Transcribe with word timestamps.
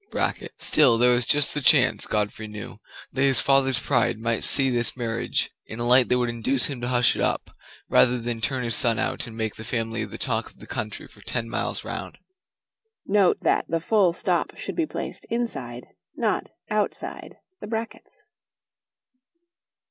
Still 0.57 0.97
there 0.97 1.13
was 1.13 1.27
just 1.27 1.53
the 1.53 1.61
chance, 1.61 2.07
Godfrey 2.07 2.51
thought, 2.51 2.79
that 3.13 3.21
his 3.21 3.39
father's 3.39 3.77
pride 3.77 4.17
might 4.17 4.43
see 4.43 4.71
this 4.71 4.97
marriage 4.97 5.51
in 5.67 5.79
a 5.79 5.85
light 5.85 6.09
that 6.09 6.17
would 6.17 6.27
induce 6.27 6.65
him 6.65 6.81
to 6.81 6.87
hush 6.87 7.15
it 7.15 7.21
up, 7.21 7.51
rather 7.87 8.17
than 8.19 8.41
turn 8.41 8.63
his 8.63 8.75
son 8.75 8.97
out 8.97 9.27
and 9.27 9.37
make 9.37 9.57
the 9.57 9.63
family 9.63 10.03
the 10.03 10.17
talk 10.17 10.49
of 10.49 10.57
the 10.57 10.65
country 10.65 11.07
for 11.07 11.21
ten 11.21 11.47
miles 11.47 11.83
round. 11.85 12.17
Note 13.05 13.37
that 13.41 13.65
the 13.69 13.79
full 13.79 14.11
stop 14.11 14.57
should 14.57 14.75
be 14.75 14.87
placed 14.87 15.25
inside, 15.29 15.85
not 16.17 16.49
outside, 16.71 17.35
the 17.59 17.67
brackets. 17.67 18.25